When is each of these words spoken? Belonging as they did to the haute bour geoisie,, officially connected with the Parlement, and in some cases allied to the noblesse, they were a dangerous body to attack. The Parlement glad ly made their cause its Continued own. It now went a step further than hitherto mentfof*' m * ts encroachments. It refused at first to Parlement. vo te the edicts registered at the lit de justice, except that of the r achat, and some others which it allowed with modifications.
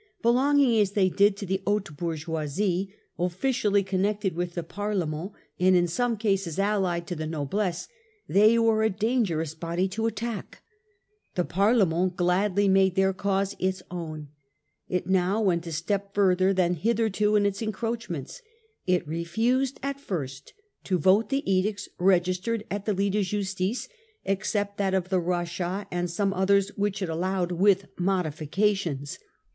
Belonging 0.23 0.79
as 0.79 0.93
they 0.93 1.09
did 1.09 1.37
to 1.37 1.45
the 1.45 1.61
haute 1.67 1.95
bour 1.95 2.15
geoisie,, 2.15 2.91
officially 3.19 3.83
connected 3.83 4.33
with 4.33 4.55
the 4.55 4.63
Parlement, 4.63 5.33
and 5.59 5.75
in 5.75 5.87
some 5.87 6.17
cases 6.17 6.57
allied 6.57 7.05
to 7.05 7.15
the 7.15 7.27
noblesse, 7.27 7.87
they 8.27 8.57
were 8.57 8.81
a 8.81 8.89
dangerous 8.89 9.53
body 9.53 9.87
to 9.89 10.07
attack. 10.07 10.63
The 11.35 11.45
Parlement 11.45 12.15
glad 12.15 12.57
ly 12.57 12.67
made 12.67 12.95
their 12.95 13.13
cause 13.13 13.51
its 13.59 13.83
Continued 13.87 14.09
own. 14.09 14.27
It 14.89 15.05
now 15.05 15.39
went 15.39 15.67
a 15.67 15.71
step 15.71 16.15
further 16.15 16.51
than 16.51 16.73
hitherto 16.73 17.33
mentfof*' 17.33 17.35
m 17.35 17.43
* 17.43 17.43
ts 17.51 17.61
encroachments. 17.61 18.41
It 18.87 19.07
refused 19.07 19.79
at 19.83 19.99
first 19.99 20.53
to 20.85 20.97
Parlement. 20.97 21.03
vo 21.03 21.21
te 21.21 21.27
the 21.41 21.51
edicts 21.51 21.87
registered 21.99 22.63
at 22.71 22.85
the 22.85 22.93
lit 22.95 23.11
de 23.11 23.21
justice, 23.21 23.87
except 24.25 24.79
that 24.79 24.95
of 24.95 25.09
the 25.09 25.21
r 25.21 25.43
achat, 25.43 25.85
and 25.91 26.09
some 26.09 26.33
others 26.33 26.69
which 26.69 27.03
it 27.03 27.09
allowed 27.09 27.51
with 27.51 27.85
modifications. 27.99 29.19